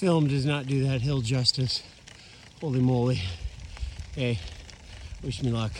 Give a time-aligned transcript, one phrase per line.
[0.00, 1.82] film does not do that hill justice.
[2.62, 3.20] Holy moly.
[4.14, 4.38] Hey,
[5.22, 5.72] wish me luck.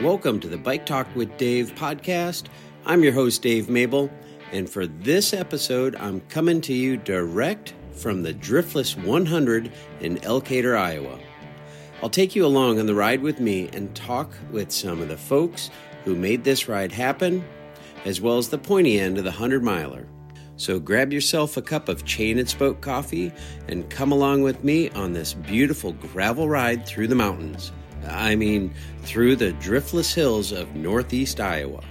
[0.00, 2.46] Welcome to the Bike Talk with Dave podcast.
[2.86, 4.10] I'm your host, Dave Mable,
[4.50, 9.70] and for this episode, I'm coming to you direct from the Driftless 100
[10.00, 11.18] in Elkader, Iowa.
[12.02, 15.18] I'll take you along on the ride with me and talk with some of the
[15.18, 15.68] folks
[16.06, 17.44] who made this ride happen,
[18.06, 20.08] as well as the pointy end of the 100 miler.
[20.60, 23.32] So grab yourself a cup of chain and spoke coffee
[23.68, 27.72] and come along with me on this beautiful gravel ride through the mountains.
[28.06, 31.82] I mean, through the driftless hills of northeast Iowa.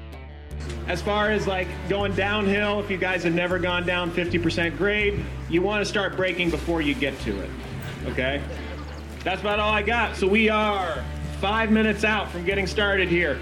[0.88, 5.20] As far as like going downhill, if you guys have never gone down 50% grade,
[5.50, 7.50] you want to start braking before you get to it.
[8.06, 8.40] Okay?
[9.24, 10.16] That's about all I got.
[10.16, 11.04] So we are
[11.42, 13.40] five minutes out from getting started here.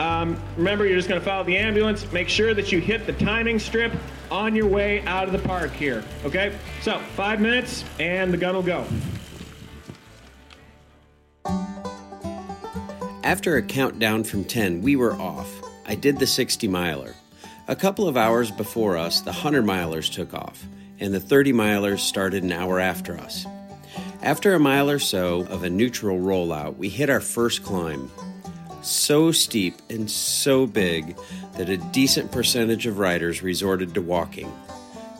[0.00, 2.10] Um, remember, you're just going to follow the ambulance.
[2.10, 3.92] Make sure that you hit the timing strip
[4.30, 6.02] on your way out of the park here.
[6.24, 6.56] Okay?
[6.80, 8.86] So, five minutes, and the gun will go.
[13.22, 15.50] After a countdown from 10, we were off.
[15.84, 17.14] I did the 60 miler.
[17.68, 20.64] A couple of hours before us, the 100 milers took off,
[20.98, 23.44] and the 30 milers started an hour after us.
[24.22, 28.10] After a mile or so of a neutral rollout, we hit our first climb.
[28.82, 31.16] So steep and so big
[31.56, 34.52] that a decent percentage of riders resorted to walking.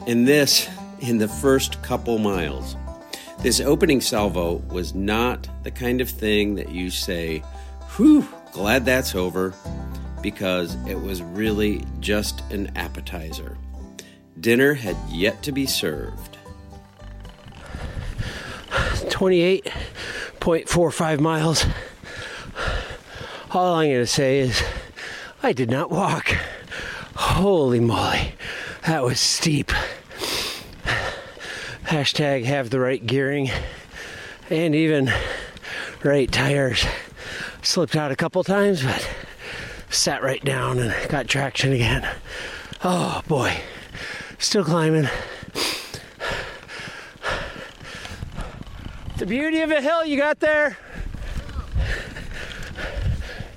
[0.06, 0.69] And this
[1.00, 2.77] in the first couple miles.
[3.41, 7.39] This opening salvo was not the kind of thing that you say,
[7.97, 9.55] whew, glad that's over,
[10.22, 13.56] because it was really just an appetizer.
[14.39, 16.36] Dinner had yet to be served.
[18.70, 21.64] 28.45 miles.
[23.52, 24.62] All I'm going to say is
[25.42, 26.36] I did not walk.
[27.16, 28.34] Holy moly,
[28.86, 29.72] that was steep.
[31.84, 33.50] Hashtag have the right gearing
[34.50, 35.12] and even
[36.04, 36.86] right tires.
[37.62, 39.08] Slipped out a couple times, but
[39.90, 42.08] sat right down and got traction again.
[42.84, 43.60] Oh boy,
[44.39, 45.08] still climbing.
[49.16, 50.78] The beauty of a hill you got there.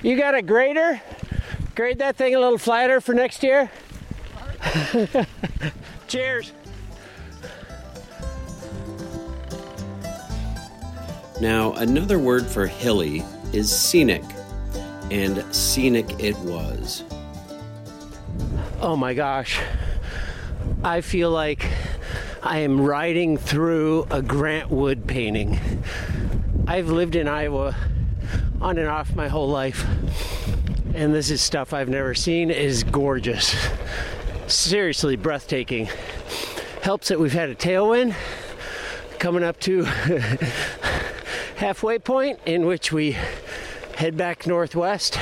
[0.04, 1.02] You got a grader?
[1.76, 3.72] Grade that thing a little flatter for next year.
[6.10, 6.52] Cheers.
[11.40, 14.24] Now, another word for hilly is scenic,
[15.10, 17.06] and scenic it was.
[18.82, 19.58] Oh my gosh.
[20.84, 21.66] I feel like
[22.42, 25.58] I am riding through a Grant Wood painting.
[26.68, 27.74] I've lived in Iowa
[28.62, 29.86] on and off my whole life,
[30.94, 32.50] and this is stuff I've never seen.
[32.50, 33.56] It is gorgeous.
[34.48, 35.90] Seriously breathtaking.
[36.82, 38.16] Helps that we've had a tailwind
[39.20, 39.84] coming up to
[41.56, 43.16] halfway point in which we
[43.96, 45.18] head back northwest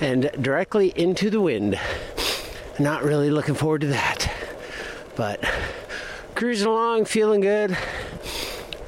[0.00, 1.78] and directly into the wind.
[2.78, 4.32] Not really looking forward to that.
[5.16, 5.44] But
[6.34, 7.76] cruising along, feeling good,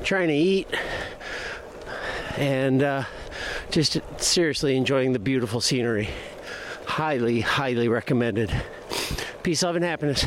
[0.02, 0.68] trying to eat,
[2.36, 3.04] and uh,
[3.72, 6.08] just seriously enjoying the beautiful scenery.
[6.86, 8.52] Highly, highly recommended.
[9.42, 10.26] Peace, love, and happiness.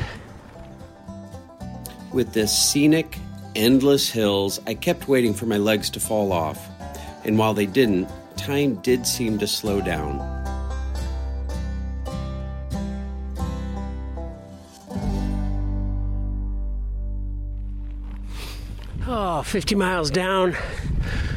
[2.12, 3.20] With the scenic,
[3.56, 6.68] endless hills, I kept waiting for my legs to fall off.
[7.24, 10.32] And while they didn't, time did seem to slow down.
[19.08, 20.56] Oh, 50 miles down.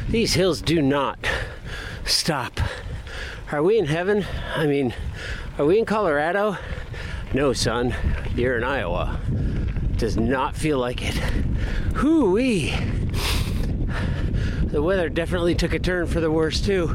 [0.09, 1.19] These hills do not
[2.09, 2.59] stop.
[3.51, 4.25] Are we in heaven?
[4.55, 4.93] I mean,
[5.57, 6.57] are we in Colorado?
[7.33, 7.95] No, son.
[8.35, 9.19] You're in Iowa.
[9.97, 11.15] Does not feel like it.
[11.95, 12.73] Hoo-wee.
[14.63, 16.87] The weather definitely took a turn for the worse, too.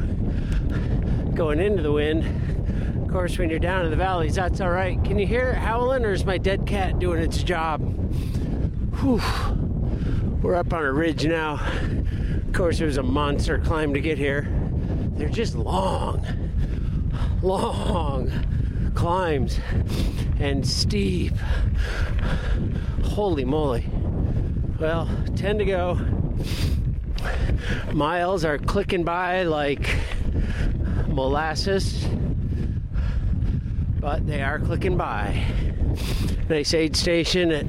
[1.34, 3.02] Going into the wind.
[3.02, 5.02] Of course, when you're down in the valleys, that's all right.
[5.04, 7.81] Can you hear it howling, or is my dead cat doing its job?
[9.00, 9.20] Whew.
[10.43, 11.60] We're up on a ridge now.
[12.46, 14.49] Of course, it was a monster climb to get here.
[15.16, 16.26] They're just long,
[17.43, 18.31] long
[18.94, 19.61] climbs
[20.38, 21.34] and steep.
[23.02, 23.87] Holy moly.
[24.81, 26.00] Well, 10 to go.
[27.93, 29.88] Miles are clicking by like
[31.06, 32.05] molasses,
[34.00, 35.44] but they are clicking by.
[36.49, 37.67] Nice aid station at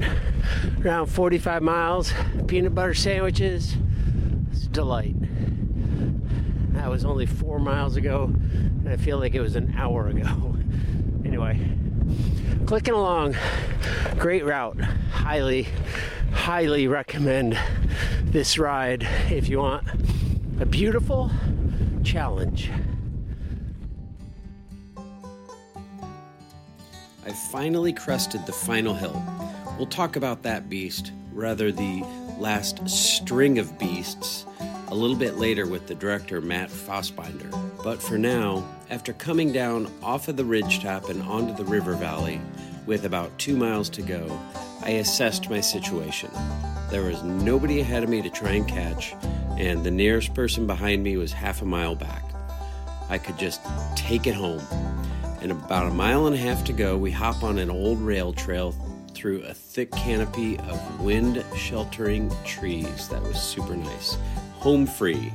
[0.84, 2.12] around 45 miles.
[2.48, 3.76] Peanut butter sandwiches.
[4.50, 5.16] It's a delight.
[6.86, 10.54] That was only four miles ago, and I feel like it was an hour ago.
[11.24, 11.58] Anyway,
[12.64, 13.34] clicking along.
[14.16, 14.80] Great route.
[15.10, 15.66] Highly,
[16.32, 17.58] highly recommend
[18.22, 19.88] this ride if you want
[20.60, 21.32] a beautiful
[22.04, 22.70] challenge.
[27.26, 29.20] I finally crested the final hill.
[29.76, 32.04] We'll talk about that beast, rather the
[32.38, 34.46] last string of beasts,
[34.88, 37.50] a little bit later with the director Mat Fassbinder.
[37.82, 42.40] But for now, after coming down off of the ridgetop and onto the river valley
[42.86, 44.40] with about two miles to go,
[44.82, 46.30] I assessed my situation.
[46.90, 49.14] There was nobody ahead of me to try and catch,
[49.58, 52.22] and the nearest person behind me was half a mile back.
[53.08, 53.60] I could just
[53.96, 54.62] take it home.
[55.40, 58.32] And about a mile and a half to go, we hop on an old rail
[58.32, 58.74] trail
[59.14, 64.16] through a thick canopy of wind sheltering trees that was super nice.
[64.66, 65.32] Home free.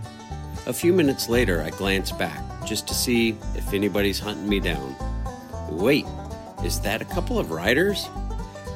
[0.66, 4.94] A few minutes later, I glance back just to see if anybody's hunting me down.
[5.70, 6.06] Wait,
[6.66, 8.10] is that a couple of riders?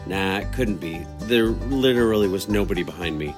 [0.07, 1.05] Nah, it couldn't be.
[1.23, 3.35] There literally was nobody behind me.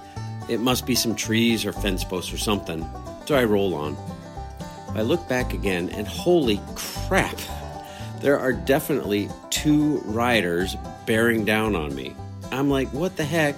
[0.47, 2.87] It must be some trees or fence posts or something.
[3.25, 3.97] So I roll on.
[4.89, 7.39] I look back again and holy crap!
[8.21, 10.75] There are definitely two riders
[11.07, 12.15] bearing down on me.
[12.51, 13.55] I'm like, what the heck?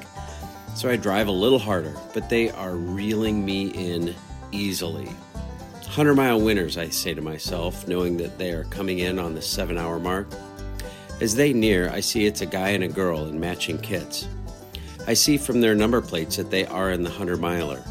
[0.75, 4.15] So I drive a little harder, but they are reeling me in
[4.51, 5.05] easily.
[5.83, 9.41] 100 mile winners, I say to myself, knowing that they are coming in on the
[9.41, 10.27] seven hour mark.
[11.19, 14.27] As they near, I see it's a guy and a girl in matching kits.
[15.07, 17.83] I see from their number plates that they are in the 100 miler.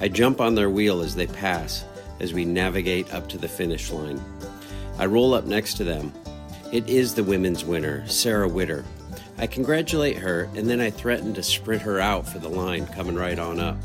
[0.00, 1.84] I jump on their wheel as they pass,
[2.20, 4.22] as we navigate up to the finish line.
[4.98, 6.12] I roll up next to them.
[6.70, 8.84] It is the women's winner, Sarah Widder.
[9.38, 13.14] I congratulate her, and then I threaten to sprint her out for the line coming
[13.14, 13.76] right on up.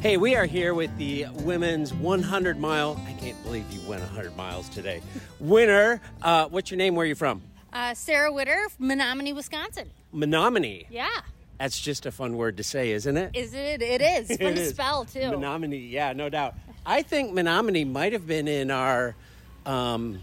[0.00, 3.00] Hey, we are here with the women's 100 mile.
[3.06, 5.00] I can't believe you went 100 miles today.
[5.38, 6.00] Winner.
[6.22, 6.96] Uh, what's your name?
[6.96, 7.42] Where are you from?
[7.72, 9.90] Uh, Sarah Widder, Menominee, Wisconsin.
[10.12, 10.86] Menominee.
[10.90, 11.08] Yeah.
[11.58, 13.30] That's just a fun word to say, isn't it?
[13.34, 13.80] Is it?
[13.82, 14.26] It is.
[14.38, 14.70] Fun It to is.
[14.70, 15.30] spell, too.
[15.30, 16.54] Menominee, yeah, no doubt.
[16.84, 19.14] I think Menominee might have been in our
[19.64, 20.18] um,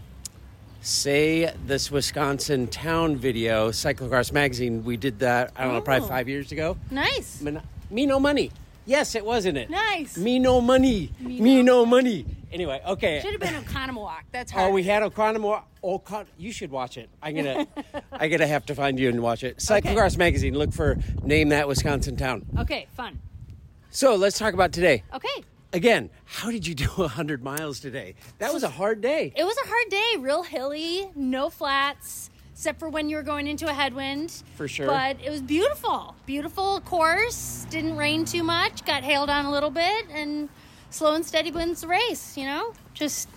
[0.82, 4.82] Say This Wisconsin Town video, Cyclocross Magazine.
[4.82, 6.08] We did that, I don't know, probably Oh.
[6.08, 6.76] five years ago.
[6.90, 7.42] nice.
[7.90, 8.50] Me no money.
[8.86, 9.68] Yes, it wasn't it?
[9.68, 10.16] Nice.
[10.16, 11.10] Me no money.
[11.20, 12.24] Me, no money.
[12.52, 13.20] Anyway, okay.
[13.20, 14.20] Should have been Oconomowoc.
[14.32, 14.70] That's hard.
[14.70, 15.62] Oh, we had Oconomowoc.
[15.84, 17.08] Ocon- oh, you should watch it.
[17.22, 17.66] I'm gonna,
[18.12, 19.58] I gotta have to find you and watch it.
[19.58, 20.54] Cyclocross Magazine.
[20.54, 22.46] Look for name that Wisconsin town.
[22.58, 23.20] Okay, fun.
[23.90, 25.02] So let's talk about today.
[25.14, 25.44] Okay.
[25.72, 28.14] Again, how did you do 100 miles today?
[28.38, 29.32] That was a hard day.
[29.36, 33.46] It was a hard day, real hilly, no flats, except for when you were going
[33.46, 34.42] into a headwind.
[34.56, 34.86] For sure.
[34.86, 36.14] But it was beautiful.
[36.26, 37.66] Beautiful course.
[37.70, 38.84] Didn't rain too much.
[38.84, 40.48] Got hailed on a little bit, and
[40.90, 42.72] slow and steady wins the race, you know?
[42.94, 43.28] Just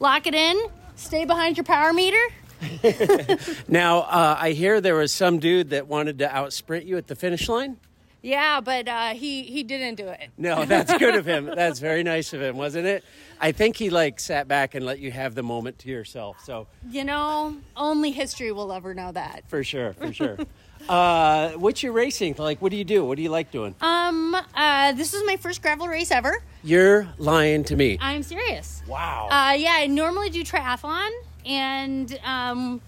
[0.00, 0.58] lock it in,
[0.96, 2.16] stay behind your power meter.
[3.68, 7.16] Now, uh, I hear there was some dude that wanted to outsprint you at the
[7.16, 7.76] finish line.
[8.22, 10.30] Yeah, but uh, he, he didn't do it.
[10.38, 11.46] No, that's good of him.
[11.46, 13.04] That's very nice of him, wasn't it?
[13.40, 16.36] I think he like sat back and let you have the moment to yourself.
[16.44, 19.42] So You know, only history will ever know that.
[19.48, 20.38] for sure, for sure.
[20.88, 22.62] uh, what's your racing like?
[22.62, 23.04] What do you do?
[23.04, 23.74] What do you like doing?
[23.80, 26.42] Um, uh, this is my first gravel race ever.
[26.62, 27.98] You're lying to me.
[28.00, 28.82] I'm serious.
[28.86, 29.26] Wow.
[29.30, 31.10] Uh, yeah, I normally do triathlon,
[31.44, 32.80] and um,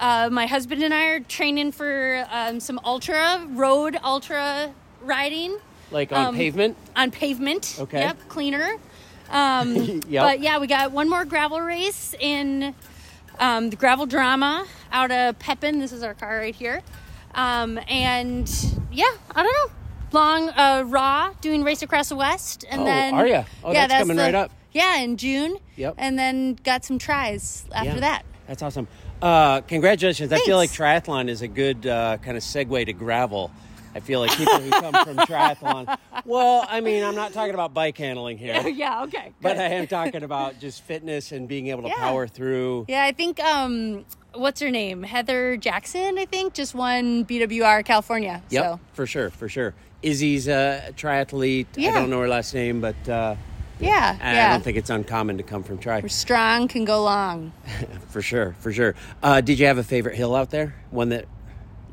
[0.00, 5.56] uh, my husband and I are training for um, some ultra road ultra riding
[5.90, 6.76] like on um, pavement?
[6.96, 7.76] on pavement.
[7.80, 8.00] Okay.
[8.00, 8.76] Yep, cleaner.
[9.30, 9.74] Um,
[10.08, 10.24] Yep.
[10.24, 12.74] But yeah, we got one more gravel race in
[13.38, 15.78] um, the gravel drama out of Pepin.
[15.78, 16.82] This is our car right here.
[17.34, 18.48] Um, and
[18.92, 19.04] yeah,
[19.34, 19.74] I don't know.
[20.12, 23.44] Long uh, raw doing race across the west, and Oh, then are ya?
[23.62, 24.50] Oh, yeah, that's coming the- right up.
[24.72, 25.56] Yeah, in June.
[25.76, 25.94] Yep.
[25.98, 28.00] And then got some tries after Yeah.
[28.00, 28.22] that.
[28.48, 28.88] That's awesome.
[29.22, 30.32] Uh, congratulations.
[30.32, 33.50] I feel like triathlon is a good uh, kind of segue to gravel.
[33.94, 35.96] I feel like people who come from triathlon.
[36.24, 39.02] Well, I mean, I'm not talking about bike handling here, yeah.
[39.04, 39.32] Okay.
[39.42, 39.58] but.
[39.58, 41.96] I am talking about just fitness and being able to Yeah.
[41.96, 42.86] power through.
[42.88, 44.04] Yeah, I think um,
[44.34, 45.02] what's her name?
[45.02, 46.18] Heather Jackson.
[46.18, 48.42] I think just won BWR California.
[48.50, 49.74] Yep, So for sure, for sure.
[50.02, 51.66] Izzy's a triathlete.
[51.76, 51.90] Yeah.
[51.90, 53.34] I don't know her last name, but uh,
[53.80, 54.52] yeah, I yeah.
[54.52, 56.00] don't think it's uncommon to come from tri.
[56.00, 57.52] We're strong, can go long.
[58.08, 58.94] For sure, for sure.
[59.22, 60.74] Uh, did you have a favorite hill out there?
[60.90, 61.26] One that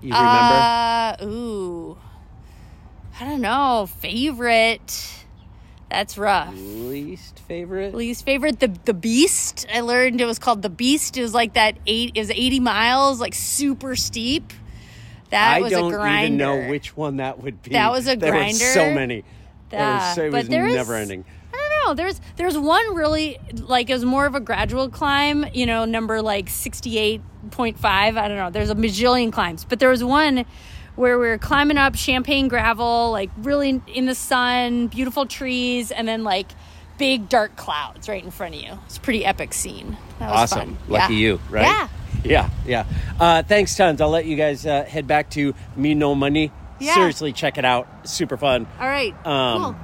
[0.02, 1.24] you remember?
[1.24, 1.98] Uh, ooh,
[3.20, 3.88] I don't know.
[4.00, 5.14] Favorite.
[5.90, 6.54] That's rough.
[6.54, 7.96] Least favorite?
[7.96, 9.66] Least favorite, the the Beast.
[9.74, 11.18] I learned it was called the Beast.
[11.18, 12.12] It was like that eight.
[12.16, 14.52] is eighty miles, like super steep.
[15.30, 15.80] That was a grinder.
[15.80, 16.26] I was don't a grinder.
[16.26, 17.72] even know which one that would be.
[17.72, 19.24] That was a There were so many.
[19.72, 21.26] Yeah, was, it was there was- never ending.
[21.88, 21.94] Know.
[21.94, 25.46] There's there's one really like it was more of a gradual climb.
[25.54, 28.18] You know, number like sixty eight point five.
[28.18, 28.50] I don't know.
[28.50, 30.46] There's a bajillion climbs, but there was one
[30.96, 36.08] where we were climbing up champagne gravel, like really in the sun, beautiful trees, and
[36.08, 36.48] then like
[36.98, 38.72] big dark clouds right in front of you.
[38.88, 39.96] It's a pretty epic scene.
[40.18, 40.76] That was Awesome.
[40.76, 40.78] fun.
[40.88, 41.20] Lucky Yeah.
[41.20, 41.62] you, right?
[41.66, 41.88] Yeah.
[42.24, 42.86] Yeah, yeah.
[43.20, 44.02] Uh, thanks tons.
[44.02, 46.52] I'll let you guys uh, head back to Me No Money.
[46.80, 46.96] Yeah.
[46.96, 47.88] Seriously, check it out.
[48.10, 48.66] Super fun.
[48.80, 49.14] All right.
[49.26, 49.76] Um, cool.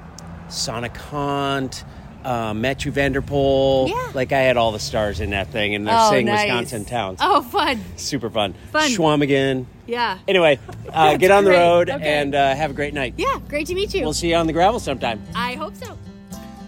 [0.49, 1.85] Sonic Hunt,
[2.23, 3.87] uh, Matthew Vanderpool.
[3.89, 4.11] Yeah.
[4.13, 6.41] Like I had all the stars in that thing, and they're Oh, saying nice.
[6.47, 7.19] Wisconsin towns.
[7.21, 7.81] Oh, fun.
[7.97, 8.53] Super fun.
[8.71, 8.89] Fun.
[8.89, 9.65] Schwamigan.
[9.87, 10.17] Yeah.
[10.27, 10.59] Anyway,
[10.93, 12.03] uh, get on the road Okay.
[12.21, 13.15] and uh, have a great night.
[13.17, 13.39] Yeah.
[13.49, 14.01] Great to meet you.
[14.03, 15.21] We'll see you on the gravel sometime.
[15.35, 15.97] I hope so.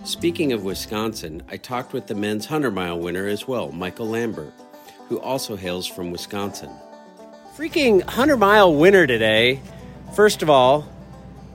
[0.03, 4.53] Speaking of Wisconsin, I talked with the men's 100 mile winner as well, Michale Lambert,
[5.09, 6.69] who also hails from Wisconsin.
[7.57, 9.61] Freaking 100 mile winner today.
[10.15, 10.81] First of all,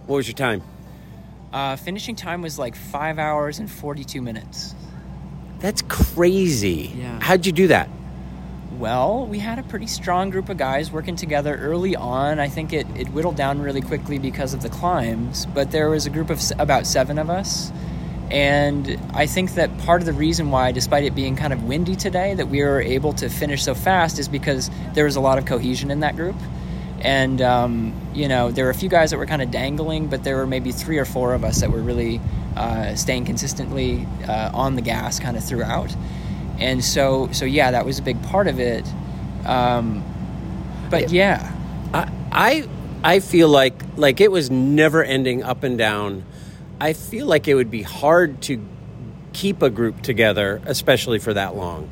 [0.06, 0.62] what was your time?
[1.52, 4.74] Uh, finishing time was like five hours and 42 minutes.
[5.58, 6.92] That's crazy.
[6.96, 7.18] Yeah.
[7.20, 7.88] How'd you do that?
[8.78, 12.38] Well, we had a pretty strong group of guys working together early on.
[12.38, 16.06] I think it, it whittled down really quickly because of the climbs, but there was
[16.06, 17.72] a group of s- about seven of us.
[18.30, 21.96] And I think that part of the reason why, despite it being kind of windy
[21.96, 25.36] today, that we were able to finish so fast is because there was a lot
[25.36, 26.36] of cohesion in that group.
[27.00, 30.22] And, um, you know, there were a few guys that were kind of dangling, but
[30.22, 32.20] there were maybe three or four of us that were really
[32.56, 35.94] uh, staying consistently uh, on the gas kind of throughout.
[36.58, 38.86] And so, so yeah, that was a big part of it.
[39.46, 40.04] Um,
[40.90, 41.52] but yeah,
[41.94, 42.68] I, I
[43.02, 46.24] I feel like like it was never ending up and down.
[46.80, 48.62] I feel like it would be hard to
[49.32, 51.88] keep a group together, especially for that long.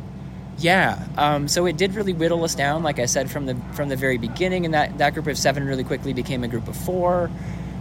[0.58, 3.88] Yeah, um, so it did really whittle us down, like I said from the from
[3.88, 6.76] the very beginning, and that that group of seven really quickly became a group of
[6.76, 7.30] four.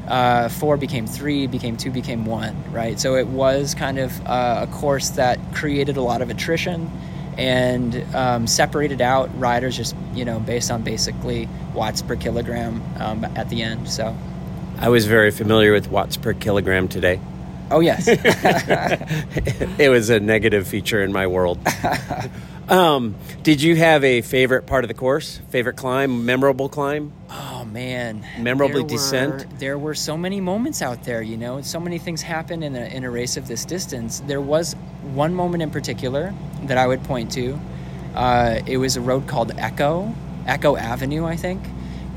[0.07, 2.97] Uh, four became three, became two, became one, right?
[2.97, 6.89] So it was kind of uh, a course that created a lot of attrition
[7.37, 13.25] and um, separated out riders just you know based on basically watts per kilogram um,
[13.35, 13.89] at the end.
[13.89, 14.15] So,
[14.77, 17.19] I was very familiar with watts per kilogram today.
[17.71, 18.07] Oh yes,
[19.79, 21.59] it was a negative feature in my world.
[22.69, 25.39] um, did you have a favorite part of the course?
[25.49, 26.25] Favorite climb?
[26.25, 27.13] Memorable climb?
[27.29, 29.33] Oh man, Memorably There descent?
[29.33, 31.21] were- there were so many moments out there.
[31.21, 34.21] You know, so many things happen in a in a race of this distance.
[34.21, 34.73] There was
[35.13, 36.33] one moment in particular
[36.63, 37.59] that I would point to.
[38.15, 40.13] Uh, it was a road called Echo,
[40.47, 41.61] Echo Avenue, I think,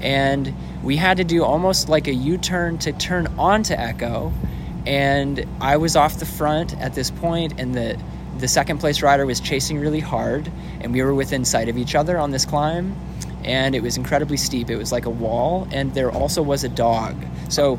[0.00, 4.32] and we had to do almost like a U-turn to turn onto Echo,
[4.86, 7.98] and I was off the front at this point, and the
[8.38, 11.94] the second place rider was chasing really hard, and we were within sight of each
[11.94, 12.96] other on this climb,
[13.44, 14.70] and it was incredibly steep.
[14.70, 17.16] It was like a wall, and there also was a dog.
[17.48, 17.78] So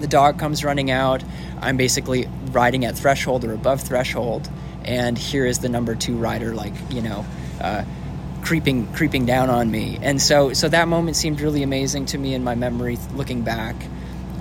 [0.00, 1.22] the dog comes running out.
[1.60, 4.48] I'm basically riding at threshold or above threshold,
[4.84, 7.24] and here is the number two rider, like you know,
[7.60, 7.84] uh,
[8.42, 9.98] creeping creeping down on me.
[10.02, 13.76] And so so that moment seemed really amazing to me in my memory, looking back.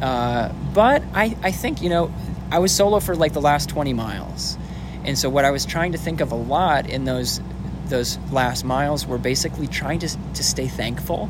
[0.02, 2.14] Uh, but I I think you know
[2.52, 4.58] I was solo for like the last 20 miles,
[5.04, 7.42] and so what I was trying to think of a lot in those
[7.88, 11.30] those last miles were basically trying to to stay thankful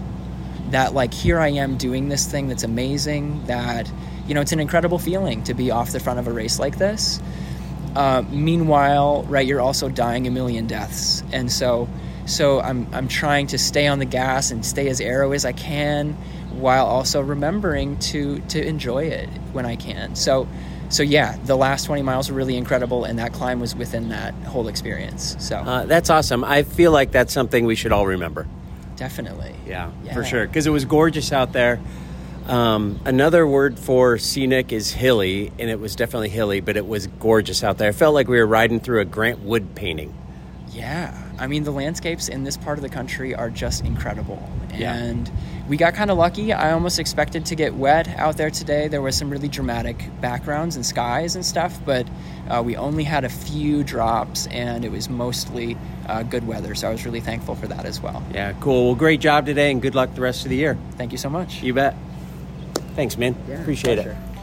[0.72, 3.92] that like here I am doing this thing that's amazing that
[4.28, 6.78] you know it's an incredible feeling to be off the front of a race like
[6.78, 7.22] this.
[7.96, 11.24] Uh, meanwhile right you're also dying a million deaths.
[11.32, 11.88] And so
[12.26, 15.52] so I'm, I'm trying to stay on the gas and stay as aero as I
[15.52, 16.18] can
[16.56, 20.48] while also remembering to to enjoy it when I can so
[20.90, 24.34] so yeah the last 20 miles were really incredible and that climb was within that
[24.46, 26.44] whole experience so Uh, that's awesome.
[26.44, 28.48] I feel like that's something we should all remember.
[28.96, 30.14] definitely Yeah, Yeah.
[30.14, 30.48] for sure.
[30.48, 31.80] Because it was gorgeous out there.
[32.48, 37.08] Um, another word for scenic is hilly, and it was definitely hilly, but it was
[37.20, 37.90] gorgeous out there.
[37.90, 40.14] I felt like we were riding through a Grant Wood painting.
[40.72, 44.48] Yeah, I mean the landscapes in this part of the country are just incredible,
[44.78, 44.94] Yeah.
[44.94, 45.32] and
[45.68, 46.54] we got kind of lucky.
[46.54, 48.88] I almost expected to get wet out there today.
[48.88, 52.08] There was some really dramatic backgrounds and skies and stuff, but
[52.50, 55.76] uh, we only had a few drops, and it was mostly
[56.08, 56.76] uh, good weather.
[56.76, 58.24] So I was really thankful for that as well.
[58.32, 58.88] Yeah, cool.
[58.88, 60.78] Well, great job today, and good luck the rest of the year.
[60.98, 61.64] Thank you so much.
[61.64, 61.96] You bet.
[62.96, 63.36] Thanks, man.
[63.62, 64.12] Appreciate pleasure.
[64.12, 64.36] it.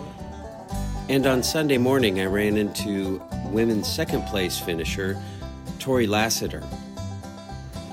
[1.09, 5.21] And on Sunday morning, I ran into women's second place finisher,
[5.79, 6.63] Torey Lasater.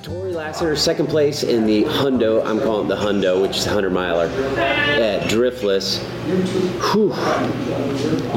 [0.10, 2.44] Torey Lasater, second place in the Hundo.
[2.44, 4.25] I'm calling it the Hundo, which is a 100 miler
[4.58, 6.00] at Driftless.
[6.92, 7.13] Whew.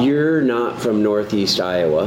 [0.04, 2.04] You're not from Northeast Iowa.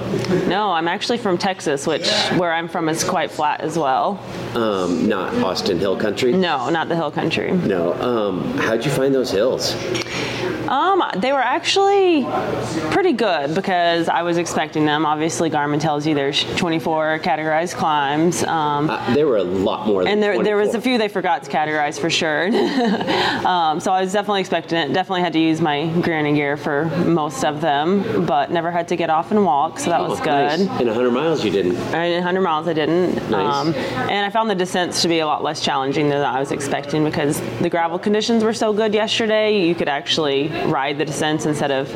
[0.48, 2.08] No, I'm actually from Texas, which
[2.38, 4.24] where I'm from is quite flat as well.
[4.54, 6.32] Um, not Austin Hill Country.
[6.32, 7.52] No, not the hill country.
[7.52, 7.94] No.
[7.94, 9.74] Um, how'd you find those hills?
[10.68, 12.24] Um, they were actually
[12.92, 15.06] pretty good because I was expecting them.
[15.06, 18.44] Obviously, Garmin tells you there's 24 categorized climbs.
[18.44, 21.08] Um, Uh, there were a lot more than and there, there was a few they
[21.08, 22.48] forgot to categorize for sure.
[23.48, 24.94] um, so I was definitely expecting it.
[24.94, 28.96] Definitely had to use my granny gear for most of them, but never had to
[28.96, 30.60] get off and walk, so that was Oh, good.
[30.60, 30.60] nice.
[30.82, 31.76] In 100 miles, you didn't.
[31.78, 33.18] And in 100 miles, I didn't.
[33.34, 33.76] Um, Nice.
[34.10, 37.04] and I found the descents to be a lot less challenging than I was expecting
[37.04, 39.66] because the gravel conditions were so good yesterday.
[39.68, 41.88] You could actually ride the descents instead of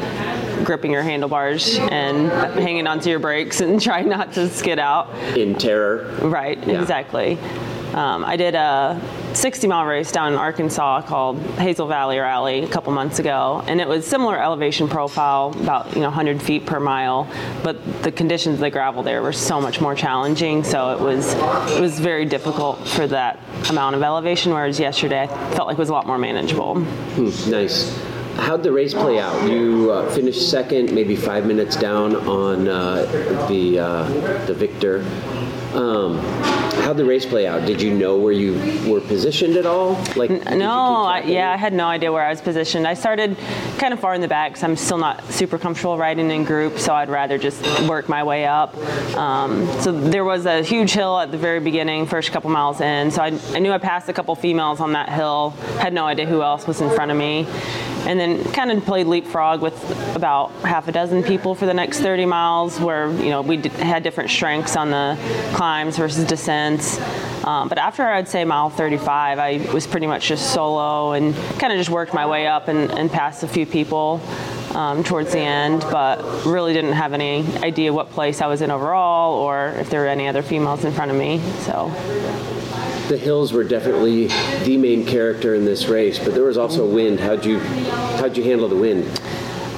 [0.66, 2.30] gripping your handlebars and
[2.62, 5.14] hanging onto your brakes and trying not to skid out.
[5.38, 6.14] In terror.
[6.22, 6.82] Right, Yeah.
[6.82, 7.38] exactly.
[7.94, 9.02] Um, I did a
[9.34, 13.82] 60 mile race down in Arkansas called Hazel Valley Rally a couple months ago, and
[13.82, 17.28] it was similar elevation profile, about you know 100 feet per mile,
[17.64, 20.64] but the conditions of the gravel there were so much more challenging.
[20.64, 21.34] So it was
[21.74, 23.40] it was very difficult for that
[23.72, 24.54] amount of elevation.
[24.54, 26.76] Whereas yesterday, I felt like it was a lot more manageable.
[27.48, 27.92] Nice.
[28.36, 29.50] How'd the race play out?
[29.50, 33.06] You uh, finished second, maybe five minutes down on uh,
[33.50, 35.06] the uh, the Victor.
[35.74, 36.18] Um,
[36.82, 37.68] how'd the race play out?
[37.68, 38.54] Did you know where you
[38.92, 39.94] were positioned at all?
[40.16, 41.52] Like, did you keep No, I, yeah.
[41.52, 42.88] I had no idea where I was positioned.
[42.88, 43.38] I started
[43.78, 46.84] kind of far in the back because I'm still not super comfortable riding in groups,
[46.84, 48.76] so I'd rather just work my way up.
[49.16, 53.12] Um, so there was a huge hill at the very beginning, first couple miles in.
[53.12, 55.52] So I, I knew I passed a couple females on that hill.
[55.78, 57.46] Had no idea who else was in front of me.
[58.08, 59.76] And then kind of played leapfrog with
[60.16, 63.70] about half a dozen people for the next 30 miles, where you know we d-
[63.70, 65.18] had different strengths on the
[65.54, 67.00] climbs versus descents.
[67.46, 71.72] Um, but after I'd say mile 35, I was pretty much just solo and kind
[71.72, 74.22] of just worked my way up and, and passed a few people
[74.76, 78.72] um, towards the end, but really didn't have any idea what place I was in
[78.72, 81.40] overall or if there were any other females in front of me.
[81.62, 81.92] So
[83.10, 84.28] The hills were definitely
[84.66, 87.20] the main character in this race, but there was also wind.
[87.20, 89.19] How'd you how'd you handle the wind?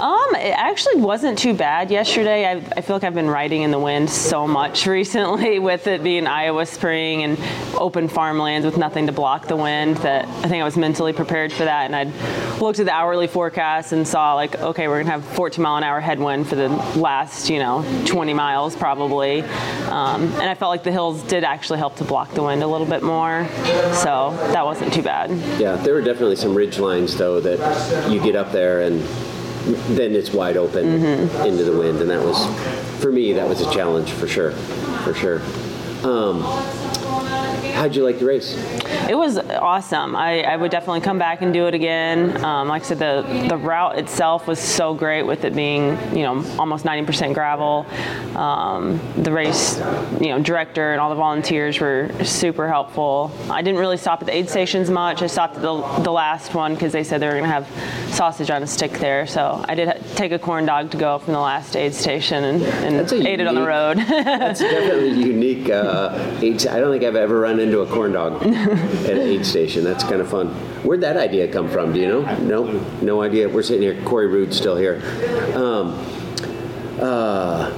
[0.01, 2.47] Um, it actually wasn't too bad yesterday.
[2.47, 6.03] I, I feel like I've been riding in the wind so much recently with it
[6.03, 7.37] being Iowa spring and
[7.75, 11.53] open farmlands with nothing to block the wind that I think I was mentally prepared
[11.53, 11.85] for that.
[11.85, 15.61] And I'd looked at the hourly forecast and saw like, okay, we're gonna have 14
[15.61, 19.43] mile an hour headwind for the last, you know, 20 miles probably.
[19.91, 22.67] Um, and I felt like the hills did actually help to block the wind a
[22.67, 23.47] little bit more.
[23.93, 25.29] So that wasn't too bad.
[25.59, 29.07] Yeah, there were definitely some ridge lines though that you get up there and
[29.95, 30.85] then it's wide open
[31.45, 32.45] into the wind, and that was
[33.01, 34.51] for me that was a challenge for sure,
[35.03, 35.41] for sure.
[36.03, 36.41] Um,
[37.73, 38.55] how'd you like the race?
[39.09, 40.15] It was awesome.
[40.15, 42.43] I, I would definitely come back and do it again.
[42.43, 46.23] Um, like I said, the the route itself was so great with it being you
[46.23, 47.85] know almost 90% gravel.
[48.35, 49.77] Um, the race,
[50.19, 53.31] you know, director and all the volunteers were super helpful.
[53.49, 55.21] I didn't really stop at the aid stations much.
[55.21, 57.67] I stopped at the, the last one because they said they were going to have
[58.13, 59.27] sausage on a stick there.
[59.27, 62.63] So I did take a corn dog to go from the last aid station and,
[62.63, 63.97] and ate it on the road.
[64.09, 65.69] That's definitely unique.
[65.69, 68.41] Uh, aid, I don't think I've ever run into a corn dog
[68.81, 69.83] at aid station.
[69.83, 70.47] That's kind of fun.
[70.83, 71.93] Where'd that idea come from?
[71.93, 72.21] Do you know?
[72.39, 72.63] No,
[73.01, 73.47] no idea.
[73.47, 74.01] We're sitting here.
[74.03, 75.01] Cory Rood still here.
[75.55, 75.93] Um,
[76.99, 77.71] uh,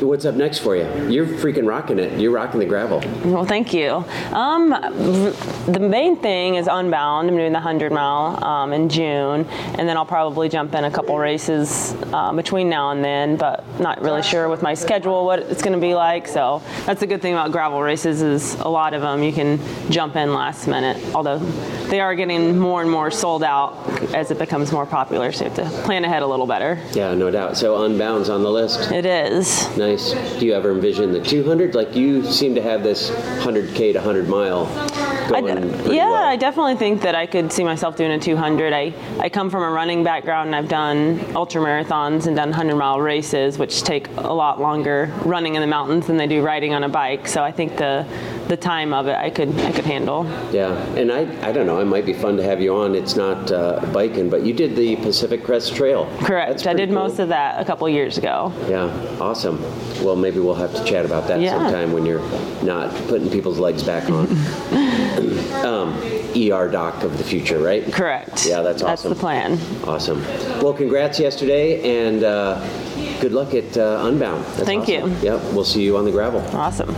[0.00, 0.84] what's up next for you?
[1.08, 2.18] You're freaking rocking it.
[2.18, 3.02] You're rocking the gravel.
[3.24, 4.04] Well, thank you.
[4.32, 7.28] Um, the main thing is Unbound.
[7.28, 10.90] I'm doing the 100 mile um, in June, and then I'll probably jump in a
[10.90, 15.38] couple races uh, between now and then, but not really sure with my schedule what
[15.40, 16.26] it's going to be like.
[16.26, 19.58] So that's the good thing about gravel races is a lot of them you can
[19.90, 21.38] jump in last minute, although
[21.88, 23.74] they are getting more and more sold out
[24.14, 26.80] as it becomes more popular, so you have to plan ahead a little better.
[26.92, 27.56] Yeah, no doubt.
[27.56, 28.90] So Unbound's on the list.
[28.90, 29.76] It is.
[29.84, 30.14] Nice.
[30.38, 31.74] Do you ever envision the 200?
[31.74, 34.66] Like you seem to have this 100k to 100 mile
[35.34, 35.70] I going.
[35.84, 36.24] d- yeah, well.
[36.24, 38.72] I definitely think that I could see myself doing a 200.
[38.72, 42.76] I, I come from a running background and I've done ultra marathons and done 100
[42.76, 46.72] mile races, which take a lot longer running in the mountains than they do riding
[46.72, 47.28] on a bike.
[47.28, 48.06] So I think the
[48.48, 50.24] the time of it I could I could handle.
[50.52, 51.80] Yeah, and I, I don't know.
[51.80, 52.94] It might be fun to have you on.
[52.94, 56.06] It's not uh, biking, but you did the Pacific Crest Trail.
[56.20, 56.66] Correct.
[56.66, 56.98] I did cool.
[56.98, 58.52] most of that a couple years ago.
[58.68, 58.86] Yeah,
[59.20, 59.62] awesome.
[60.04, 61.50] Well, maybe we'll have to chat about that Yeah.
[61.58, 62.22] sometime when you're
[62.62, 64.26] not putting people's legs back on.
[65.64, 65.94] um,
[66.36, 67.90] ER doc of the future, right?
[67.92, 68.44] Correct.
[68.46, 68.86] Yeah, that's awesome.
[68.86, 69.58] That's the plan.
[69.86, 70.22] Awesome.
[70.60, 72.60] Well, congrats yesterday, and uh,
[73.20, 74.44] good luck at uh, Unbound.
[74.44, 75.00] That's Thank you.
[75.02, 75.22] awesome.
[75.22, 76.40] Yep, we'll see you on the gravel.
[76.56, 76.94] Awesome.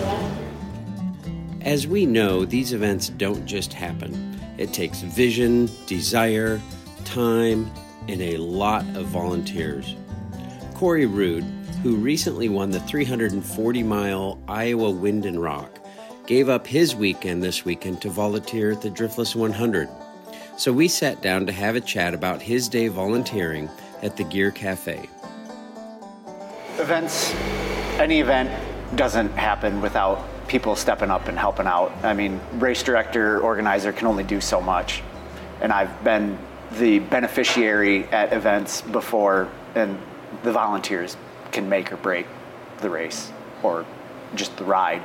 [1.67, 4.41] As we know, these events don't just happen.
[4.57, 6.61] It takes vision, desire,
[7.05, 7.69] time,
[8.07, 9.97] and a lot of volunteers.
[10.75, 11.43] Cory Rood,
[11.83, 15.81] who recently won the 340 mile Iowa Wind and Rock,
[16.29, 19.89] gave up his weekend this weekend to volunteer at the Driftless 100.
[20.57, 23.69] So we sat down to have a chat about his day volunteering
[24.05, 25.09] at the Gear Cafe.
[26.79, 27.35] Events,
[27.99, 28.53] any event
[28.95, 31.93] doesn't happen without people stepping up and helping out.
[32.03, 35.03] I mean, race director, organizer can only do so much.
[35.61, 36.39] And I've been
[36.73, 39.99] the beneficiary at events before, and
[40.43, 41.17] the volunteers
[41.53, 42.27] can make or break
[42.81, 43.31] the race
[43.63, 43.85] or
[44.35, 45.03] just the ride.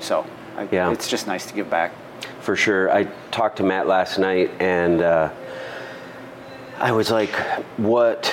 [0.00, 0.90] So I, Yeah.
[0.92, 1.92] it's just nice to give back.
[2.40, 2.90] For sure.
[2.92, 5.30] I talked to Mat last night and uh,
[6.78, 7.30] I was like,
[7.78, 8.26] what,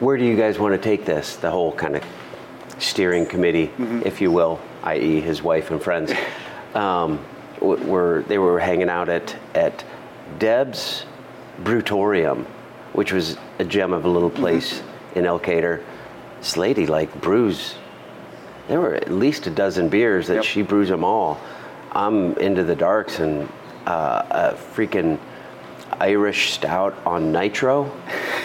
[0.00, 1.36] where do you guys want to take this?
[1.36, 2.02] The whole kind of
[2.78, 3.70] steering committee,
[4.04, 6.12] if you will, i.e., his wife and friends.
[6.74, 7.24] Um,
[7.60, 9.84] were, they were hanging out at, at
[10.38, 11.04] Deb's
[11.62, 12.44] Brewtorium,
[12.92, 14.82] which was a gem of a little place
[15.14, 15.82] in Elkader.
[16.38, 17.74] This lady, like, brews
[18.68, 20.44] there were at least a dozen beers that Yep.
[20.44, 21.40] she brews them all.
[21.92, 23.48] I'm into the darks and
[23.86, 25.18] uh, a freaking
[25.98, 27.90] Irish stout on nitro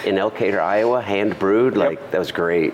[0.05, 1.75] in Elkader, Iowa, hand brewed.
[1.75, 2.73] Like that was great.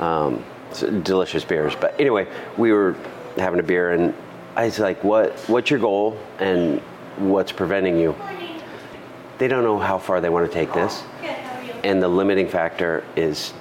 [0.00, 0.42] Um,
[0.80, 1.74] delicious beers.
[1.74, 2.96] But anyway, we were
[3.36, 4.14] having a beer and
[4.56, 5.38] I was like, "What?
[5.48, 6.80] What's your goal and
[7.18, 8.14] what's preventing you?"
[9.38, 11.02] They don't know how far they want to take this,
[11.84, 13.52] and the limiting factor is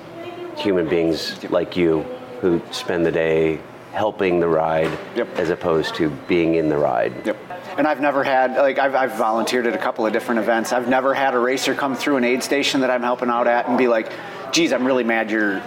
[0.56, 2.04] human beings like you
[2.40, 3.60] who spend the day
[3.92, 5.38] helping the ride Yep.
[5.38, 7.26] as opposed to being in the ride.
[7.26, 7.38] Yep.
[7.78, 10.72] And I've never had like I've, I've volunteered at a couple of different events.
[10.72, 13.68] I've never had a racer come through an aid station that I'm helping out at
[13.68, 14.10] and be like,
[14.54, 15.62] "Geez, I'm really mad you're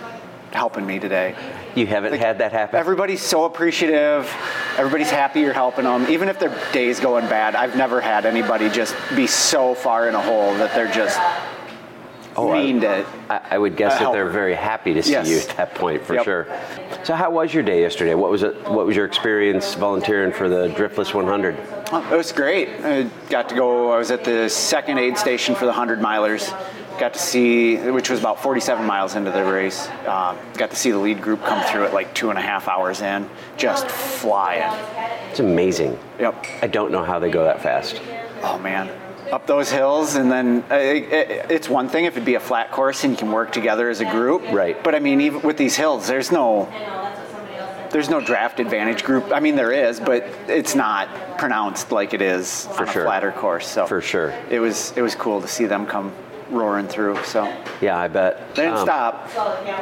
[0.52, 1.34] helping me today."
[1.74, 2.78] You haven't Like, had that happen?
[2.78, 4.28] Everybody's so appreciative.
[4.76, 7.54] Everybody's happy you're helping them, even if their day's going bad.
[7.54, 11.18] I've never had anybody just be so far in a hole that they're just
[12.36, 13.04] Oh, I- mean to.
[13.28, 15.28] I, I would guess a that they're very happy to see Yes.
[15.28, 16.24] you at that point for Yep.
[16.24, 16.46] sure.
[17.02, 18.14] So how was your day yesterday?
[18.14, 21.56] What was it what was your experience volunteering for the Driftless 100?
[21.92, 22.68] Oh, it was great.
[22.84, 23.90] I got to go.
[23.92, 26.52] I was at the second aid station for the hundred milers.
[26.98, 29.86] Got to see, which was about 47 miles into the race.
[30.06, 32.66] Um, got to see the lead group come through at like two and a half
[32.66, 34.68] hours in, just flying.
[35.30, 35.96] It's amazing.
[36.18, 36.44] Yep.
[36.60, 38.00] I don't know how they go that fast.
[38.42, 38.88] Oh man,
[39.30, 42.72] up those hills, and then uh, it, it's one thing if it'd be a flat
[42.72, 44.42] course and you can work together as a group.
[44.50, 44.82] Right.
[44.82, 46.68] But I mean, even with these hills, there's no.
[47.90, 49.32] There's no draft advantage group.
[49.32, 53.02] I mean, there is, but it's not pronounced like it is For on sure.
[53.04, 53.66] a flatter course.
[53.66, 54.34] So For sure.
[54.50, 56.12] it was it was cool to see them come
[56.50, 57.22] roaring through.
[57.24, 57.44] So
[57.80, 58.54] Yeah, I bet.
[58.54, 59.30] they didn't Um, stop.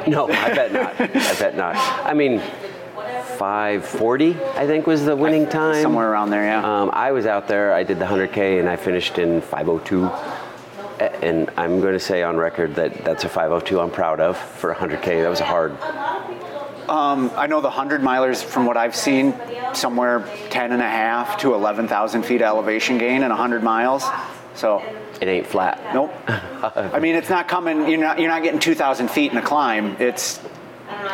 [0.06, 1.00] No, I bet not.
[1.00, 1.76] I bet not.
[2.04, 2.40] I mean,
[3.38, 5.82] 540, I think was the winning time.
[5.82, 6.82] Somewhere around there, yeah.
[6.82, 7.72] Um, I was out there.
[7.74, 10.10] I did the 100K and I finished in 502.
[11.22, 14.74] And I'm going to say on record that that's a 502 I'm proud of for
[14.74, 15.22] 100K.
[15.22, 15.76] That was a hard.
[16.88, 19.34] I know the 100 milers, from what I've seen,
[19.74, 24.04] somewhere 10 and a half to 11,000 feet elevation gain in 100 miles.
[24.56, 24.82] So,
[25.20, 25.80] It ain't flat.
[25.94, 26.12] nope.
[26.28, 29.96] I mean, it's not coming, you're not, you're not getting 2,000 feet in a climb.
[30.00, 30.40] It's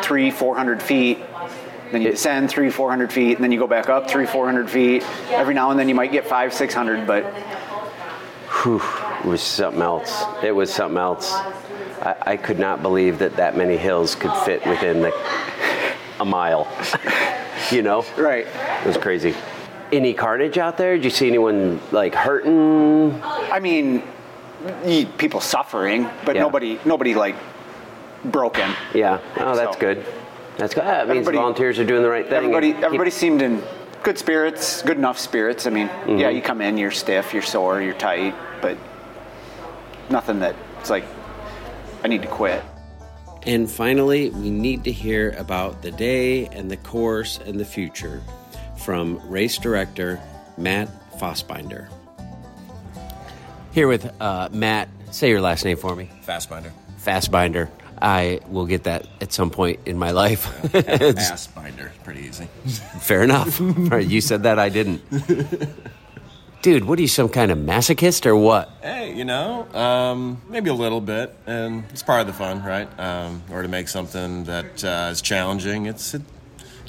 [0.01, 1.19] three, 400 feet.
[1.91, 4.69] Then you It- descend three, 400 feet, and then you go back up three, 400
[4.69, 5.03] feet.
[5.29, 7.25] Every now and then you might get five, 600, but
[8.65, 10.23] It was something else.
[10.41, 11.33] It was something else.
[11.33, 15.13] I, I could not believe that that many hills could fit within the,
[16.19, 16.67] a mile.
[17.71, 18.05] you know?
[18.17, 18.47] right.
[18.47, 19.35] It was crazy.
[19.93, 20.95] Any carnage out there?
[20.95, 23.21] Did you see anyone like hurting?
[23.23, 24.01] I mean,
[24.83, 26.41] y- people suffering, but Yeah.
[26.41, 27.35] nobody, nobody like
[28.25, 28.69] broken.
[28.93, 29.19] Yeah.
[29.39, 30.03] Oh, that's So- good.
[30.57, 30.83] That's good.
[30.83, 32.37] That means Everybody- volunteers are doing the right thing.
[32.37, 33.61] Everybody, and keep- everybody seemed in
[34.03, 35.67] good spirits, good enough spirits.
[35.67, 36.17] I mean, Mm-hmm.
[36.17, 38.77] yeah, you come in, you're stiff, you're sore, you're tight, but
[40.09, 41.03] nothing that it's like
[42.03, 42.61] I need to quit.
[43.45, 48.21] And finally, we need to hear about the day and the course and the future
[48.83, 50.19] from race director
[50.57, 51.89] Mat Fossbinder.
[53.73, 54.89] Here with uh, Matt.
[55.11, 56.09] Say your last name for me.
[56.25, 56.71] Fastbinder.
[56.99, 57.69] Fastbinder.
[58.01, 60.45] I will get that at some point in my life.
[60.71, 61.91] Fastbinder.
[62.03, 62.45] Pretty easy.
[62.99, 63.59] Fair enough.
[63.93, 65.01] Right, you said that, I didn't.
[66.61, 68.69] Dude, what are you, some kind of masochist or what?
[68.81, 72.87] Hey, you know, um, maybe a little bit, and it's part of the fun, right?
[72.99, 76.21] Um, or to make something that uh, is challenging, it's it,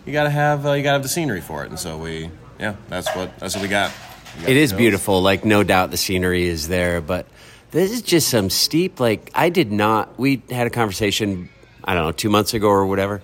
[0.04, 2.76] you gotta have uh, you gotta have the scenery for it, and so we, yeah,
[2.88, 3.92] that's what that's what we got.
[4.36, 5.22] We got It is beautiful.
[5.22, 7.26] Like, no doubt the scenery is there, but
[7.70, 9.00] this is just some steep.
[9.00, 10.18] Like, I did not.
[10.18, 11.48] We had a conversation,
[11.82, 13.22] I don't know, two months ago or whatever.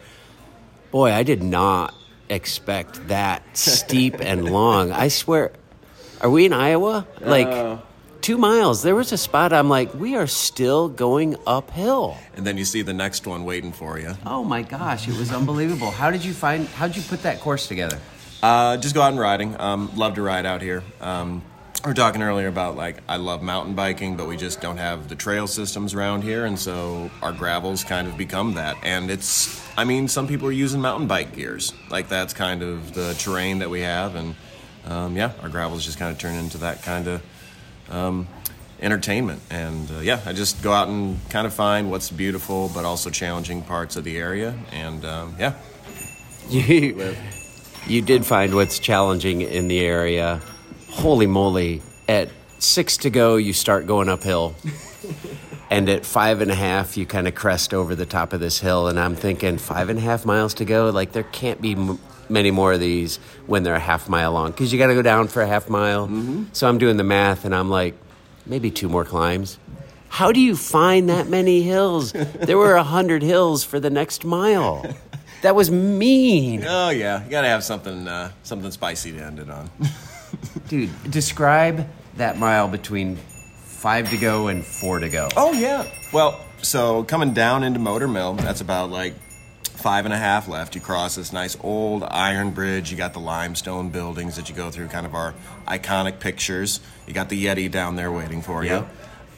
[0.90, 1.94] Boy, I did not
[2.28, 4.92] expect that steep and long.
[4.92, 5.52] I swear,
[6.20, 7.06] are we in Iowa?
[7.20, 7.80] Like
[8.20, 8.83] two miles.
[8.83, 12.16] There was a spot I'm like, we are still going uphill.
[12.37, 14.14] And then you see the next one waiting for you.
[14.26, 15.90] Oh my gosh, it was unbelievable.
[15.90, 16.66] How did you find?
[16.68, 17.98] How did you put that course together?
[18.42, 19.59] Uh, just go out and riding.
[19.61, 20.83] Um, love to ride out here.
[21.00, 21.42] Um,
[21.85, 25.09] we were talking earlier about like I love mountain biking, but we just don't have
[25.09, 28.76] the trail systems around here, and so our gravels kind of become that.
[28.83, 32.92] And it's, I mean, some people are using mountain bike gears, like that's kind of
[32.92, 34.35] the terrain that we have, and
[34.87, 37.22] um, yeah, our gravels just kind of turn into that kind of
[37.90, 38.26] um,
[38.81, 39.42] entertainment.
[39.50, 43.11] And uh, yeah, I just go out and kind of find what's beautiful, but also
[43.11, 45.55] challenging parts of the area, and um, yeah,
[46.50, 47.14] You,
[47.87, 50.40] you did find what's challenging in the area.
[50.88, 51.81] Holy moly.
[52.09, 54.57] At six to go, you start going uphill.
[55.70, 58.59] and at five and a half, you kind of crest over the top of this
[58.59, 58.88] hill.
[58.88, 60.90] And I'm thinking, five and a half miles to go?
[60.90, 63.16] Like, there can't be m- many more of these
[63.46, 65.68] when they're a half mile long because you got to go down for a half
[65.68, 66.08] mile.
[66.52, 67.94] So I'm doing the math and I'm like,
[68.46, 69.58] maybe two more climbs.
[70.08, 72.12] How do you find that many hills?
[72.12, 74.84] There were a hundred hills for the next mile.
[75.42, 76.64] That was mean.
[76.66, 79.70] oh yeah, you gotta have something, uh, something spicy to end it on.
[80.68, 85.28] Dude, describe that mile between five to go and four to go.
[85.36, 85.86] Oh yeah.
[86.12, 89.14] Well, so coming down into Motor Mill, that's about like
[89.80, 90.74] five and a half left.
[90.74, 92.90] You cross this nice old iron bridge.
[92.90, 95.34] You got the limestone buildings that you go through, kind of our
[95.66, 96.80] iconic pictures.
[97.06, 98.86] You got the Yeti down there waiting for you.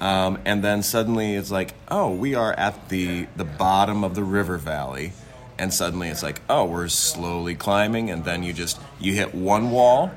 [0.01, 4.25] Um, and then suddenly it's like, oh, we are at the the bottom of the
[4.25, 5.13] river valley.
[5.59, 9.71] And suddenly it's like, oh, we're slowly climbing, and then you just you hit one
[9.71, 10.11] wall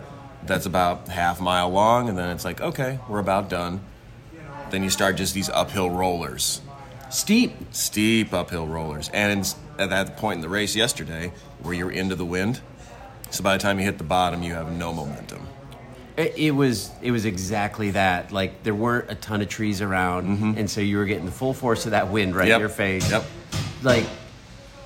[0.44, 3.82] that's about half mile long, and then it's like, okay, we're about done.
[4.72, 6.62] Then you start just these uphill rollers
[7.10, 7.54] Steep.
[7.72, 9.10] steep uphill rollers.
[9.14, 12.62] And at that point in the race yesterday, where you're into the wind,
[13.30, 15.48] so by the time you hit the bottom, you have no momentum.
[16.18, 18.32] It, it was it was exactly that.
[18.32, 20.58] Like there weren't a ton of trees around, mm-hmm.
[20.58, 22.56] and so you were getting the full force of that wind right Yep.
[22.56, 23.12] in your face.
[23.12, 23.26] Yep.
[23.84, 24.06] Like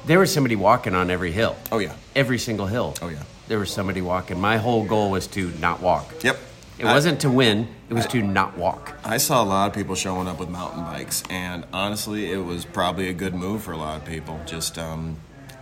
[0.06, 1.56] there was somebody walking on every hill.
[1.72, 1.94] Oh, yeah.
[2.16, 2.96] Every single hill.
[3.02, 3.24] Oh, yeah.
[3.48, 4.40] There was somebody walking.
[4.40, 6.24] My whole goal was to not walk.
[6.24, 6.38] Yep.
[6.80, 7.68] It wasn't to win.
[7.90, 8.98] It was to not walk.
[9.04, 12.64] I saw a lot of people showing up with mountain bikes, and honestly, it was
[12.64, 14.40] probably a good move for a lot of people.
[14.46, 15.18] Just um,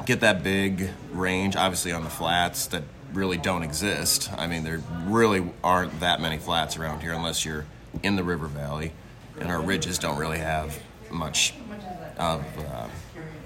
[0.05, 4.29] get that big range, obviously on the flats that really don't exist.
[4.37, 7.65] I mean, there really aren't that many flats around here unless you're
[8.03, 8.91] in the river valley,
[9.39, 11.55] and our ridges don't really have much
[12.19, 12.45] of.
[12.59, 12.87] Uh,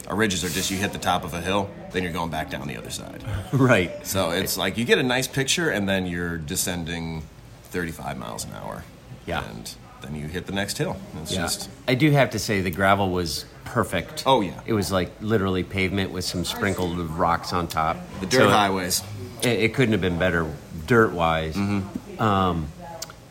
[0.08, 2.50] our ridges are just you hit the top of a hill, then you're going back
[2.50, 3.24] down the other side.
[3.54, 4.06] right.
[4.06, 7.24] So it's like you get a nice picture, and then you're descending
[7.72, 8.84] 35 miles an hour.
[9.26, 9.44] Yeah.
[9.50, 10.98] And then you hit the next hill.
[11.22, 11.42] It's Yeah.
[11.42, 14.24] just I do have to say the gravel was perfect.
[14.26, 14.60] Oh, yeah.
[14.66, 17.98] It was like literally pavement with some sprinkled rocks on top.
[18.20, 19.02] the dirt So highways.
[19.42, 20.46] It, it couldn't have been better,
[20.86, 21.56] dirt wise.
[21.56, 22.22] Mm-hmm.
[22.22, 22.68] Um,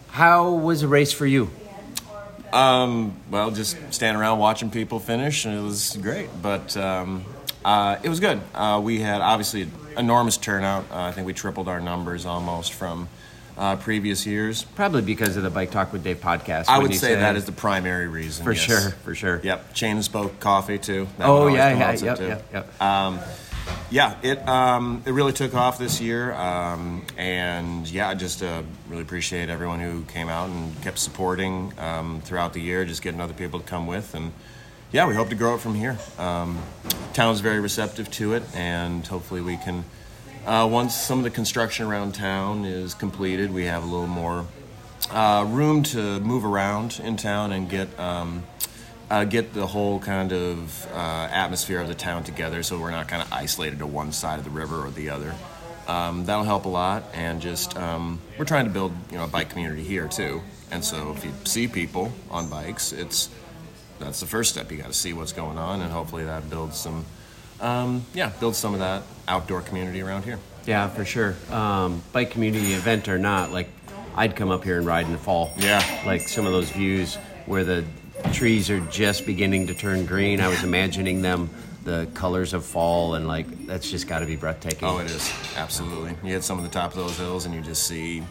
[0.08, 1.50] how was the race for you?
[2.52, 6.28] Well, just standing around watching people finish, and it was great.
[6.42, 7.24] But um,
[7.64, 8.40] uh, it was good.
[8.54, 10.84] Uh, we had obviously enormous turnout.
[10.90, 13.08] Uh, I think we tripled our numbers almost from
[13.60, 14.64] uh, previous years.
[14.64, 16.64] Probably because of the Bike Talk with Dave podcast.
[16.68, 18.42] I would you say that is the primary reason.
[18.42, 18.62] for yes.
[18.62, 19.40] sure, for sure.
[19.44, 19.74] Yep.
[19.74, 21.06] Chain spoke coffee too.
[21.18, 22.26] That Oh yeah, yeah, yep, too.
[22.26, 22.82] yep, yep.
[22.82, 23.20] Um,
[23.90, 28.62] yeah, it um, it really took off this year, um, and yeah, I just uh,
[28.88, 33.20] really appreciate everyone who came out and kept supporting um, throughout the year, just getting
[33.20, 34.32] other people to come with, and
[34.90, 35.98] yeah, we hope to grow it from here.
[36.18, 36.58] Um,
[37.12, 39.84] town's very receptive to it, and hopefully we can.
[40.46, 44.46] Uh, once some of the construction around town is completed, we have a little more
[45.10, 48.42] uh, room to move around in town and get um,
[49.10, 53.06] uh, get the whole kind of uh, atmosphere of the town together, so we're not
[53.06, 55.34] kind of isolated to one side of the river or the other.
[55.86, 59.28] Um, that'll help a lot, and just um, we're trying to build you know a
[59.28, 60.40] bike community here too.
[60.70, 63.28] And so if you see people on bikes, it's
[63.98, 64.70] that's the first step.
[64.72, 67.04] You got to see what's going on, and hopefully that builds some
[67.60, 70.38] um, yeah build some of that outdoor community around here.
[70.66, 71.34] Yeah, for sure.
[71.50, 73.68] Um, bike community event or not, like
[74.14, 75.52] I'd come up here and ride in the fall.
[75.56, 75.82] Yeah.
[76.04, 77.84] Like some of those views where the
[78.32, 80.40] trees are just beginning to turn green.
[80.40, 81.48] I was imagining them
[81.84, 84.86] the colors of fall and like that's just got to be breathtaking.
[84.86, 86.10] Oh, it is absolutely.
[86.22, 88.22] You hit some of the top of those hills, and you just see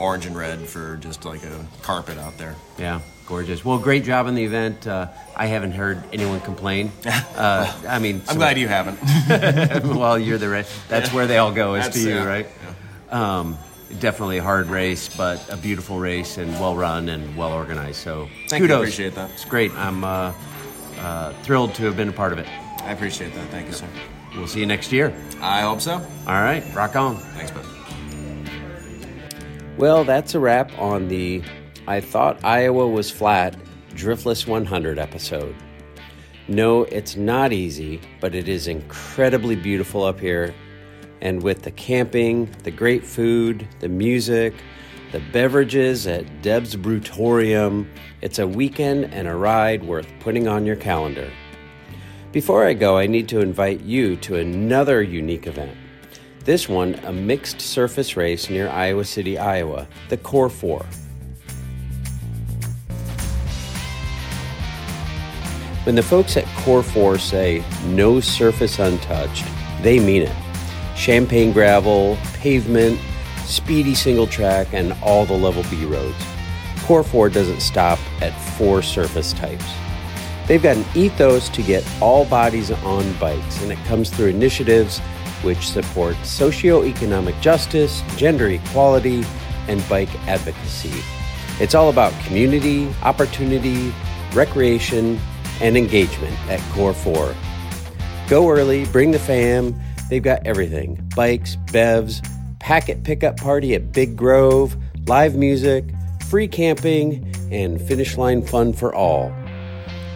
[0.00, 2.56] orange and red for just like a carpet out there.
[2.78, 3.00] Yeah,
[3.32, 3.64] gorgeous.
[3.64, 4.86] Well, great job on the event.
[4.86, 6.92] Uh, I haven't heard anyone complain.
[7.32, 9.00] Uh, I mean, I'm glad you haven't.
[9.96, 10.66] well, you're the right.
[10.88, 12.46] That's where they all go is to you, yeah, right?
[13.10, 13.56] Um,
[13.98, 17.96] definitely a hard race, but a beautiful race and well run and well organized.
[17.96, 18.80] So Thank you, kudos.
[18.82, 19.30] appreciate that.
[19.30, 19.72] It's great.
[19.72, 20.34] I'm uh,
[20.98, 22.46] uh, thrilled to have been a part of it.
[22.82, 23.48] I appreciate that.
[23.48, 23.88] Thank you, sir.
[24.36, 25.12] we'll see you next year.
[25.40, 25.94] I hope so.
[25.94, 27.16] All right, rock on.
[27.16, 27.64] Thanks, man.
[29.78, 31.42] Well, that's a wrap on the
[31.88, 33.56] I Thought Iowa Was Flat
[33.90, 35.56] Driftless 100 episode.
[36.46, 40.54] No, it's not easy, but it is incredibly beautiful up here.
[41.20, 44.54] And with the camping, the great food, the music,
[45.10, 47.88] the beverages at Deb's Brewtorium,
[48.20, 51.30] it's a weekend and a ride worth putting on your calendar.
[52.30, 55.76] Before I go, I need to invite you to another unique event.
[56.44, 60.86] This one, a mixed surface race near Iowa City, Iowa, the Core 4.
[65.84, 69.44] When the folks at Core 4 say no surface untouched,
[69.82, 70.36] they mean it.
[70.94, 73.00] Champagne gravel, pavement,
[73.44, 76.24] speedy single track, and all the level B roads.
[76.82, 79.64] Core 4 doesn't stop at four surface types.
[80.46, 85.00] They've got an ethos to get all bodies on bikes, and it comes through initiatives
[85.42, 89.24] which support socioeconomic justice, gender equality,
[89.66, 91.02] and bike advocacy.
[91.58, 93.92] It's all about community, opportunity,
[94.32, 95.18] recreation,
[95.60, 97.34] and engagement at Core 4.
[98.28, 99.74] Go early, bring the fam.
[100.08, 102.26] They've got everything bikes, bevs,
[102.58, 105.84] packet pickup party at Big Grove, live music,
[106.28, 109.32] free camping, and finish line fun for all.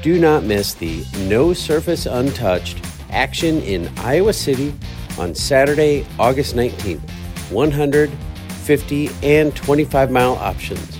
[0.02, 4.74] Do not miss the No Surface Untouched action in Iowa City
[5.18, 7.10] on Saturday, August 19th.
[7.50, 8.10] 100,
[8.64, 10.98] 50, and 25 mile options.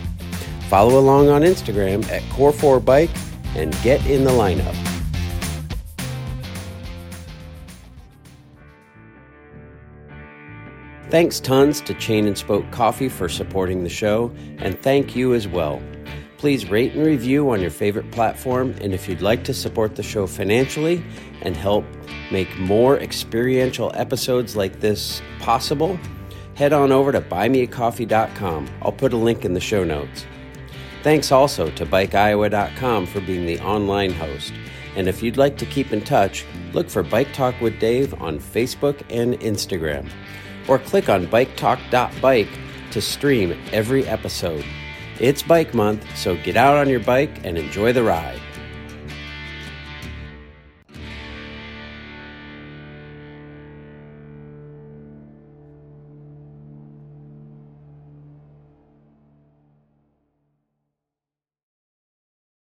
[0.68, 3.10] Follow along on Instagram at Core4Bike
[3.56, 4.74] and get in the lineup.
[11.08, 15.46] Thanks tons to Chain and Spoke Coffee for supporting the show, and thank you as
[15.46, 15.80] well.
[16.36, 20.02] Please rate and review on your favorite platform, and if you'd like to support the
[20.02, 21.02] show financially
[21.42, 21.84] and help
[22.30, 25.98] make more experiential episodes like this possible,
[26.54, 28.68] head on over to buymeacoffee.com.
[28.82, 30.26] I'll put a link in the show notes.
[31.06, 34.52] Thanks also to BikeIowa.com for being the online host.
[34.96, 38.40] And if you'd like to keep in touch, look for Bike Talk with Dave on
[38.40, 40.10] Facebook and Instagram.
[40.66, 42.48] Or click on biketalk.bike
[42.90, 44.64] to stream every episode.
[45.20, 48.40] It's Bike Month, so get out on your bike and enjoy the ride.